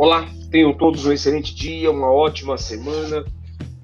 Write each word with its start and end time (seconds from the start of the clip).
Olá, 0.00 0.26
tenham 0.50 0.72
todos 0.72 1.04
um 1.04 1.12
excelente 1.12 1.54
dia, 1.54 1.90
uma 1.90 2.10
ótima 2.10 2.56
semana. 2.56 3.22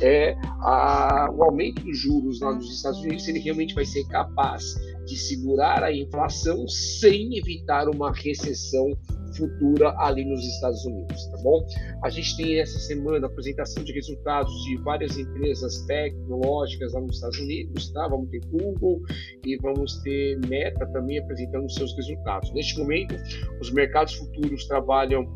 é 0.03 0.37
a, 0.61 1.31
o 1.33 1.43
aumento 1.43 1.83
dos 1.83 1.99
juros 1.99 2.41
lá 2.41 2.55
nos 2.55 2.71
Estados 2.71 3.01
Unidos, 3.01 3.25
se 3.25 3.31
ele 3.31 3.41
realmente 3.41 3.75
vai 3.75 3.87
ser 3.87 4.07
capaz 4.09 4.75
de 5.07 5.17
segurar 5.17 5.83
a 5.83 5.91
inflação 5.91 6.69
sem 6.69 7.39
evitar 7.39 7.89
uma 7.89 8.13
recessão 8.13 8.93
futura 9.37 9.95
ali 9.99 10.25
nos 10.25 10.45
Estados 10.45 10.85
Unidos, 10.85 11.27
tá 11.27 11.37
bom? 11.43 11.65
A 12.03 12.11
gente 12.11 12.37
tem 12.37 12.61
essa 12.61 12.79
semana 12.79 13.27
apresentação 13.27 13.83
de 13.85 13.93
resultados 13.93 14.53
de 14.65 14.77
várias 14.79 15.17
empresas 15.19 15.85
tecnológicas 15.87 16.93
lá 16.93 17.01
nos 17.01 17.17
Estados 17.17 17.39
Unidos, 17.39 17.93
tá? 17.93 18.09
Vamos 18.09 18.31
ter 18.31 18.41
Google 18.47 19.03
e 19.45 19.57
vamos 19.59 20.01
ter 20.03 20.39
Meta 20.47 20.87
também 20.93 21.19
apresentando 21.19 21.71
seus 21.71 21.95
resultados. 21.97 22.53
Neste 22.53 22.79
momento, 22.79 23.15
os 23.61 23.71
mercados 23.71 24.15
futuros 24.15 24.67
trabalham 24.67 25.27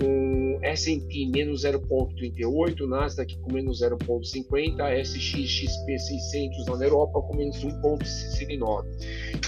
com 0.00 0.58
S&P 0.62 1.30
menos 1.30 1.64
0,38, 1.64 2.86
Nasdaq 2.88 3.38
com 3.40 3.52
menos 3.52 3.82
0,50, 3.82 5.02
SXXP 5.02 5.98
600 5.98 6.66
na 6.66 6.84
Europa 6.84 7.20
com 7.22 7.36
menos 7.36 7.62
1,69. 7.62 8.84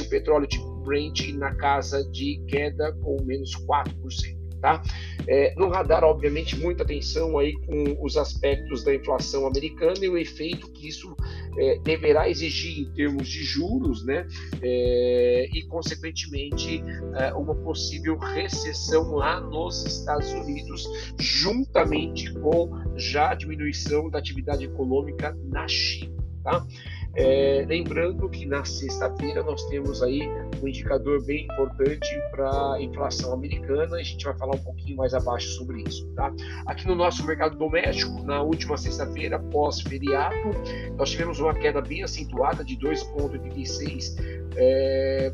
O 0.00 0.08
petróleo 0.08 0.46
tipo 0.46 0.71
Brent 0.82 1.32
na 1.34 1.54
casa 1.54 2.04
de 2.10 2.42
queda 2.46 2.92
com 3.02 3.22
menos 3.22 3.52
4%. 3.66 4.42
Tá? 4.62 4.80
É, 5.26 5.52
no 5.56 5.68
radar, 5.68 6.04
obviamente, 6.04 6.56
muita 6.56 6.84
atenção 6.84 7.36
aí 7.36 7.52
com 7.66 7.96
os 8.00 8.16
aspectos 8.16 8.84
da 8.84 8.94
inflação 8.94 9.44
americana 9.44 9.98
e 10.00 10.08
o 10.08 10.16
efeito 10.16 10.70
que 10.70 10.86
isso 10.86 11.16
é, 11.58 11.80
deverá 11.80 12.28
exigir 12.28 12.78
em 12.78 12.92
termos 12.92 13.28
de 13.28 13.42
juros, 13.42 14.04
né? 14.04 14.24
É, 14.62 15.48
e, 15.52 15.66
consequentemente, 15.66 16.80
é, 17.16 17.34
uma 17.34 17.56
possível 17.56 18.16
recessão 18.16 19.16
lá 19.16 19.40
nos 19.40 19.84
Estados 19.84 20.32
Unidos, 20.32 20.86
juntamente 21.18 22.32
com 22.34 22.70
já 22.96 23.30
a 23.30 23.34
diminuição 23.34 24.08
da 24.08 24.20
atividade 24.20 24.64
econômica 24.64 25.36
na 25.42 25.66
China. 25.66 26.22
Tá? 26.44 26.64
É, 27.14 27.64
lembrando 27.68 28.28
que 28.28 28.46
na 28.46 28.64
sexta-feira 28.64 29.42
nós 29.42 29.62
temos 29.66 30.02
aí 30.02 30.22
um 30.62 30.68
indicador 30.68 31.22
bem 31.24 31.44
importante 31.44 32.08
para 32.30 32.74
a 32.74 32.80
inflação 32.80 33.34
americana, 33.34 33.96
a 33.96 34.02
gente 34.02 34.24
vai 34.24 34.36
falar 34.38 34.54
um 34.54 34.62
pouquinho 34.62 34.96
mais 34.96 35.12
abaixo 35.12 35.48
sobre 35.48 35.82
isso. 35.82 36.06
Tá? 36.14 36.32
Aqui 36.66 36.86
no 36.86 36.94
nosso 36.94 37.26
mercado 37.26 37.56
doméstico, 37.56 38.22
na 38.22 38.42
última 38.42 38.78
sexta-feira, 38.78 39.38
pós-feriado, 39.38 40.34
nós 40.96 41.10
tivemos 41.10 41.38
uma 41.38 41.54
queda 41.54 41.82
bem 41.82 42.02
acentuada 42.02 42.64
de 42.64 42.76
2,86%. 42.78 44.42
É, 44.56 45.32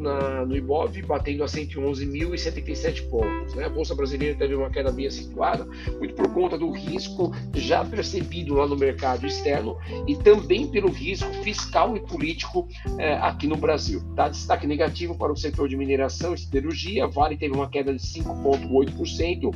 na, 0.00 0.44
no 0.44 0.56
IBOV, 0.56 1.02
batendo 1.02 1.44
a 1.44 1.46
111.077 1.46 3.08
pontos. 3.08 3.54
Né? 3.54 3.64
A 3.64 3.68
Bolsa 3.68 3.94
Brasileira 3.94 4.36
teve 4.36 4.54
uma 4.54 4.70
queda 4.70 4.90
bem 4.90 5.10
situada, 5.10 5.66
muito 5.98 6.14
por 6.14 6.32
conta 6.32 6.58
do 6.58 6.70
risco 6.70 7.32
já 7.54 7.84
percebido 7.84 8.54
lá 8.54 8.66
no 8.66 8.76
mercado 8.76 9.26
externo 9.26 9.76
e 10.06 10.16
também 10.16 10.66
pelo 10.66 10.90
risco 10.90 11.32
fiscal 11.42 11.96
e 11.96 12.00
político 12.00 12.68
é, 12.98 13.14
aqui 13.14 13.46
no 13.46 13.56
Brasil. 13.56 14.02
Tá? 14.14 14.28
Destaque 14.28 14.66
negativo 14.66 15.16
para 15.16 15.32
o 15.32 15.36
setor 15.36 15.68
de 15.68 15.76
mineração 15.76 16.34
e 16.34 16.38
siderurgia, 16.38 17.06
Vale 17.06 17.36
teve 17.36 17.54
uma 17.54 17.68
queda 17.68 17.92
de 17.92 18.00
5,8%, 18.00 19.50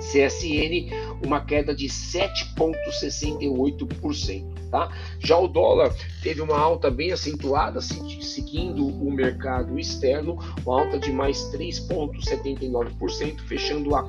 CSN 0.00 1.09
uma 1.24 1.40
queda 1.40 1.74
de 1.74 1.86
7,68%. 1.86 4.60
Tá? 4.70 4.92
Já 5.18 5.36
o 5.36 5.48
dólar 5.48 5.92
teve 6.22 6.40
uma 6.40 6.56
alta 6.56 6.88
bem 6.90 7.10
acentuada, 7.10 7.80
seguindo 7.80 8.86
o 8.86 9.10
mercado 9.10 9.76
externo, 9.78 10.38
uma 10.64 10.82
alta 10.82 10.98
de 10.98 11.12
mais 11.12 11.50
3,79%, 11.52 13.40
fechando 13.40 13.96
a 13.96 14.02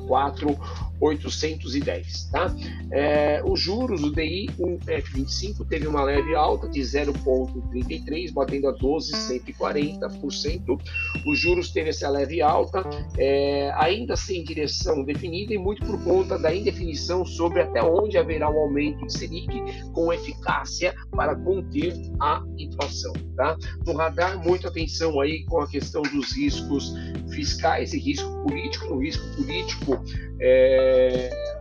4,810. 1.01 2.29
Tá? 2.31 2.55
É, 2.91 3.41
os 3.43 3.59
juros, 3.59 4.03
o 4.03 4.11
DI 4.11 4.47
1F25 4.59 5.67
teve 5.67 5.87
uma 5.87 6.03
leve 6.03 6.35
alta 6.35 6.69
de 6.69 6.79
0,33, 6.79 8.31
batendo 8.31 8.69
a 8.69 8.77
12,140%. 8.77 10.79
Os 11.25 11.39
juros 11.39 11.71
teve 11.71 11.89
essa 11.89 12.07
leve 12.07 12.39
alta, 12.41 12.83
é, 13.17 13.71
ainda 13.75 14.15
sem 14.15 14.43
direção 14.43 15.03
definida 15.03 15.53
e 15.53 15.57
muito 15.57 15.85
por 15.85 16.01
conta 16.03 16.37
da 16.37 16.53
indefinição 16.53 17.25
sobre 17.25 17.61
até 17.61 17.81
onde 17.81 18.17
haverá 18.17 18.49
um 18.49 18.59
aumento 18.59 19.07
de 19.07 19.13
Selic 19.13 19.61
com 19.93 20.11
eficácia 20.13 20.93
para 21.11 21.35
conter 21.35 21.93
a 22.19 22.43
inflação. 22.57 23.13
Tá? 23.35 23.57
No 23.85 23.93
radar, 23.93 24.43
muita 24.43 24.67
atenção 24.67 25.19
aí 25.19 25.45
com 25.45 25.59
a 25.59 25.67
questão 25.67 26.01
dos 26.03 26.35
riscos 26.35 26.93
fiscais 27.31 27.93
e 27.93 27.99
risco 27.99 28.29
político. 28.43 28.87
No 28.87 28.99
risco 28.99 29.23
político, 29.35 30.03
é, 30.39 30.90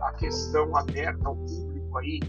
a 0.01 0.13
questão 0.13 0.75
aberta 0.75 1.27
ao 1.27 1.35
público 1.35 1.97
aí 1.97 2.19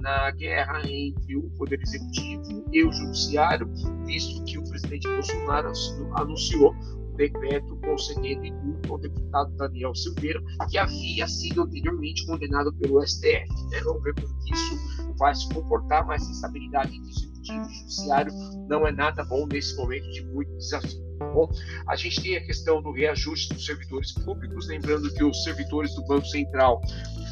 na 0.00 0.30
guerra 0.30 0.80
entre 0.84 1.36
o 1.36 1.50
Poder 1.50 1.80
Executivo 1.82 2.64
e 2.72 2.84
o 2.84 2.92
Judiciário, 2.92 3.68
visto 4.06 4.42
que 4.44 4.58
o 4.58 4.64
presidente 4.64 5.06
Bolsonaro 5.08 5.72
anunciou 6.14 6.72
um 6.72 7.16
decreto 7.16 7.76
concedendo 7.76 8.46
indulto 8.46 8.92
ao 8.92 8.98
deputado 8.98 9.54
Daniel 9.56 9.94
Silveira, 9.94 10.40
que 10.70 10.78
havia 10.78 11.28
sido 11.28 11.62
anteriormente 11.62 12.26
condenado 12.26 12.72
pelo 12.74 13.06
STF. 13.06 13.48
Né? 13.70 13.80
Vamos 13.84 14.02
ver 14.02 14.14
como 14.14 14.34
isso 14.50 15.14
vai 15.18 15.34
se 15.34 15.48
comportar, 15.52 16.06
mas 16.06 16.26
a 16.26 16.30
estabilidade 16.30 16.98
do 16.98 17.08
executivo 17.08 17.68
e 17.68 17.74
judiciário 17.74 18.32
não 18.68 18.86
é 18.86 18.92
nada 18.92 19.22
bom 19.24 19.46
nesse 19.46 19.76
momento 19.76 20.10
de 20.10 20.24
muito 20.26 20.56
desafio. 20.56 21.09
Bom, 21.20 21.48
a 21.86 21.96
gente 21.96 22.22
tem 22.22 22.36
a 22.36 22.44
questão 22.44 22.80
do 22.82 22.92
reajuste 22.92 23.52
dos 23.52 23.66
servidores 23.66 24.12
públicos, 24.12 24.66
lembrando 24.68 25.12
que 25.12 25.22
os 25.22 25.44
servidores 25.44 25.94
do 25.94 26.02
Banco 26.06 26.26
Central 26.26 26.80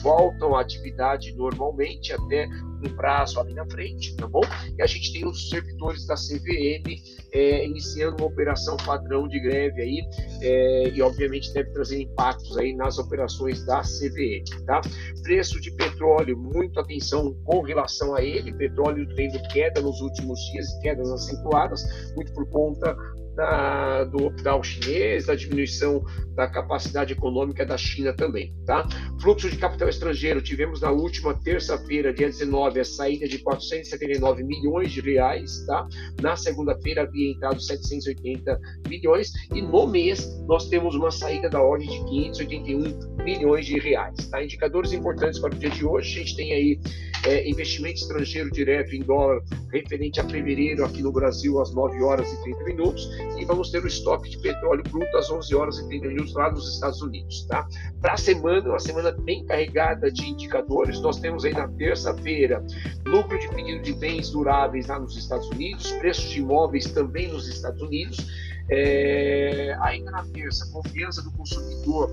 voltam 0.03 0.54
à 0.54 0.60
atividade 0.60 1.34
normalmente 1.34 2.12
até 2.12 2.46
um 2.46 2.94
prazo 2.94 3.40
ali 3.40 3.55
na 3.55 3.67
frente, 3.67 4.14
tá 4.14 4.26
bom? 4.26 4.43
E 4.76 4.82
a 4.82 4.87
gente 4.87 5.12
tem 5.12 5.26
os 5.26 5.49
servidores 5.49 6.06
da 6.06 6.14
CVM 6.14 7.02
é, 7.32 7.67
iniciando 7.67 8.17
uma 8.19 8.26
operação 8.26 8.76
padrão 8.76 9.26
de 9.26 9.40
greve 9.40 9.82
aí 9.82 10.00
é, 10.43 10.91
e 10.91 11.02
obviamente 11.02 11.52
deve 11.52 11.70
trazer 11.73 12.02
impactos 12.02 12.56
aí 12.56 12.76
nas 12.76 12.99
operações 12.99 13.64
da 13.64 13.81
CVM, 13.81 14.64
tá? 14.67 14.81
Preço 15.23 15.61
de 15.61 15.73
petróleo, 15.73 16.38
muita 16.38 16.82
atenção 16.82 17.34
com 17.44 17.62
relação 17.62 18.14
a 18.14 18.23
ele, 18.23 18.52
petróleo 18.52 19.08
tendo 19.17 19.43
queda 19.49 19.81
nos 19.81 20.00
últimos 20.00 20.38
dias, 20.52 20.67
quedas 20.81 21.11
acentuadas, 21.11 21.82
muito 22.14 22.32
por 22.32 22.49
conta 22.50 22.96
da, 23.38 24.02
do 24.02 24.25
lockdown 24.25 24.61
chinês, 24.64 25.26
da 25.26 25.37
diminuição 25.37 26.05
da 26.35 26.49
capacidade 26.49 27.12
econômica 27.12 27.64
da 27.64 27.79
China 27.79 28.12
também. 28.12 28.52
Tá? 28.67 28.85
Fluxo 29.20 29.49
de 29.49 29.56
capital 29.56 29.88
estrangeiro, 29.88 30.43
tivemos 30.43 30.81
na 30.81 30.90
última 30.90 31.32
terça-feira, 31.35 32.12
dia 32.12 32.26
19, 32.26 32.81
a 32.81 32.85
saída 32.85 33.29
de 33.29 33.38
479 33.38 34.43
milhões 34.43 34.90
de 34.90 35.00
reais. 35.00 35.64
Tá? 35.67 35.87
Na 36.20 36.35
segunda-feira 36.35 37.02
havia 37.02 37.31
entrado 37.31 37.61
780 37.61 38.58
milhões 38.88 39.32
e 39.55 39.62
no 39.62 39.87
mês 39.87 40.29
nós 40.49 40.69
temos 40.69 40.96
uma 40.96 41.12
saída 41.12 41.49
da 41.49 41.62
ordem 41.62 41.88
de 41.88 42.05
581 42.06 43.23
milhões 43.23 43.64
de 43.64 43.79
reais. 43.79 44.17
Tá? 44.29 44.43
Indicadores 44.43 44.93
importantes 44.93 45.38
para 45.38 45.55
o 45.55 45.56
dia 45.56 45.70
de 45.70 45.87
hoje, 45.87 46.17
a 46.17 46.19
gente 46.25 46.37
tem 46.37 46.52
aí 46.52 46.81
é, 47.29 47.47
investimento 47.47 48.01
estrangeiro 48.01 48.51
direto 48.51 48.95
em 48.95 49.03
dólar 49.03 49.43
referente 49.71 50.19
a 50.19 50.25
fevereiro 50.25 50.83
aqui 50.85 51.03
no 51.03 51.13
Brasil 51.13 51.61
às 51.61 51.75
9 51.75 52.03
horas 52.03 52.33
e 52.33 52.43
30 52.43 52.65
minutos. 52.65 53.11
E 53.39 53.45
vamos 53.45 53.71
ter 53.71 53.85
o 53.85 53.87
estoque 53.87 54.31
de 54.31 54.39
petróleo 54.39 54.83
bruto 54.89 55.15
às 55.17 55.31
11 55.31 55.55
horas 55.55 55.79
e 55.79 55.89
30 55.89 56.09
minutos 56.09 56.33
lá 56.33 56.51
nos 56.51 56.73
Estados 56.73 57.03
Unidos, 57.03 57.47
tá? 57.47 57.69
Para 58.01 58.15
a 58.15 58.17
semana, 58.17 58.71
uma 58.71 58.79
semana 58.79 59.13
bem 59.13 59.45
carregada 59.45 60.11
de 60.11 60.27
indicadores, 60.27 61.01
nós 61.01 61.21
temos 61.21 61.45
aí 61.45 61.53
na 61.53 61.69
terça-feira 61.69 62.65
lucro 63.07 63.39
de 63.39 63.49
pedido 63.49 63.83
de 63.83 63.93
bens 63.93 64.31
duráveis 64.31 64.87
lá 64.87 64.99
nos 64.99 65.17
Estados 65.17 65.49
Unidos, 65.51 65.93
preços 65.93 66.31
de 66.31 66.39
imóveis 66.41 66.91
também 66.93 67.29
nos 67.29 67.47
Estados 67.47 67.83
Unidos, 67.83 68.27
é, 68.71 69.77
ainda 69.83 70.11
na 70.11 70.25
terça, 70.25 70.71
confiança 70.73 71.23
do 71.23 71.31
consumidor 71.33 72.11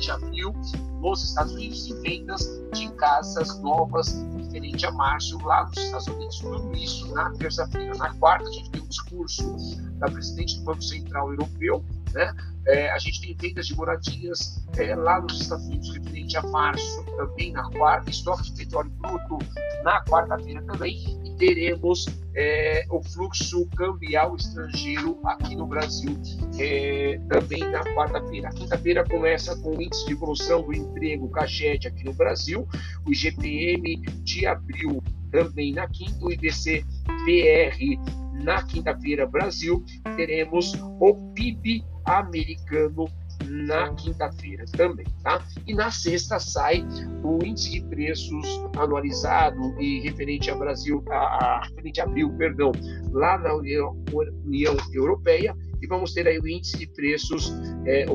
referente 0.00 0.10
a 0.10 0.14
abril 0.14 0.54
nos 1.00 1.22
Estados 1.22 1.52
Unidos 1.52 1.86
e 1.86 1.94
vendas 1.94 2.48
de 2.72 2.88
casas 2.94 3.60
novas 3.60 4.14
referente 4.36 4.86
a 4.86 4.92
março 4.92 5.38
lá 5.44 5.64
nos 5.64 5.76
Estados 5.76 6.06
Unidos. 6.08 6.38
Tudo 6.38 6.76
isso 6.76 7.14
na 7.14 7.30
terça-feira. 7.32 7.94
Na 7.96 8.14
quarta, 8.14 8.48
a 8.48 8.52
gente 8.52 8.70
tem 8.70 8.82
um 8.82 8.86
discurso 8.86 9.76
da 9.98 10.10
presidente 10.10 10.58
do 10.58 10.64
Banco 10.64 10.82
Central 10.82 11.30
Europeu. 11.30 11.84
Né? 12.12 12.34
É, 12.66 12.90
a 12.90 12.98
gente 12.98 13.20
tem 13.20 13.36
vendas 13.36 13.66
de 13.66 13.76
moradias 13.76 14.64
é, 14.76 14.94
lá 14.94 15.20
nos 15.20 15.40
Estados 15.40 15.66
Unidos 15.66 15.94
referente 15.94 16.36
a 16.36 16.42
março, 16.42 17.04
também 17.16 17.52
na 17.52 17.70
quarta, 17.70 18.10
estoque 18.10 18.42
de 18.44 18.52
petróleo 18.52 18.90
bruto 18.90 19.38
na 19.82 20.04
quarta-feira 20.04 20.62
também, 20.62 21.19
teremos 21.40 22.04
é, 22.34 22.84
o 22.90 23.02
fluxo 23.02 23.66
cambial 23.70 24.36
estrangeiro 24.36 25.18
aqui 25.24 25.56
no 25.56 25.66
Brasil 25.66 26.14
é, 26.58 27.18
também 27.30 27.60
na 27.70 27.82
quarta-feira. 27.94 28.50
Quinta-feira 28.50 29.04
começa 29.08 29.56
com 29.56 29.70
o 29.70 29.82
índice 29.82 30.04
de 30.04 30.12
evolução 30.12 30.62
do 30.62 30.74
emprego 30.74 31.30
CAGED 31.30 31.88
aqui 31.88 32.04
no 32.04 32.12
Brasil, 32.12 32.68
o 33.06 33.10
IGPM 33.10 34.02
de 34.22 34.46
abril 34.46 35.02
também 35.32 35.72
na 35.72 35.88
quinta, 35.88 36.22
o 36.22 36.30
IBC 36.30 36.84
PR 37.24 38.44
na 38.44 38.62
quinta-feira 38.62 39.26
Brasil, 39.26 39.82
teremos 40.16 40.74
o 41.00 41.32
PIB 41.32 41.82
americano 42.04 43.06
na 43.48 43.92
quinta-feira 43.94 44.64
também, 44.76 45.06
tá? 45.22 45.42
E 45.66 45.74
na 45.74 45.90
sexta 45.90 46.38
sai 46.38 46.84
o 47.22 47.44
índice 47.44 47.70
de 47.70 47.82
preços 47.82 48.46
anualizado 48.76 49.80
e 49.80 50.00
referente 50.00 50.50
a 50.50 50.54
Brasil, 50.54 51.02
a, 51.10 51.14
a 51.14 51.60
referente 51.64 52.00
a 52.00 52.04
abril, 52.04 52.30
perdão, 52.36 52.72
lá 53.12 53.38
na 53.38 53.54
União, 53.54 53.96
União 54.44 54.76
Europeia 54.92 55.54
e 55.82 55.86
vamos 55.86 56.12
ter 56.12 56.26
aí 56.26 56.38
o 56.38 56.46
índice 56.46 56.78
de 56.78 56.86
preços 56.86 57.52
é, 57.86 58.06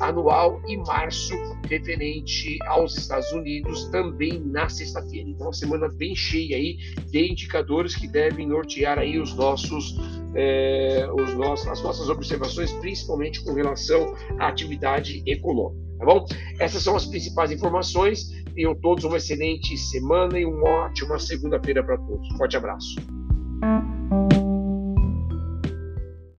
anual 0.00 0.60
em 0.68 0.78
março 0.78 1.34
referente 1.68 2.58
aos 2.66 2.96
Estados 2.96 3.30
Unidos 3.32 3.84
também 3.90 4.40
na 4.40 4.68
sexta-feira. 4.68 5.28
Então, 5.28 5.46
uma 5.46 5.52
semana 5.52 5.88
bem 5.88 6.14
cheia 6.14 6.56
aí 6.56 6.76
de 7.06 7.30
indicadores 7.30 7.94
que 7.94 8.06
devem 8.06 8.46
nortear 8.48 8.98
aí 8.98 9.18
os 9.18 9.34
nossos, 9.34 9.96
é, 10.34 11.08
os 11.12 11.34
nossos, 11.34 11.66
as 11.68 11.82
nossas 11.82 12.08
observações, 12.08 12.72
principalmente 12.74 13.42
com 13.44 13.52
relação 13.52 14.14
à 14.38 14.48
atividade 14.48 15.22
econômica. 15.26 15.90
Tá 15.98 16.06
bom? 16.06 16.24
Essas 16.58 16.82
são 16.82 16.96
as 16.96 17.04
principais 17.04 17.50
informações. 17.50 18.30
Tenham 18.54 18.74
todos 18.74 19.04
uma 19.04 19.18
excelente 19.18 19.76
semana 19.76 20.38
e 20.38 20.46
uma 20.46 20.86
ótima 20.86 21.18
segunda-feira 21.18 21.84
para 21.84 21.98
todos. 21.98 22.26
Forte 22.38 22.56
abraço. 22.56 23.19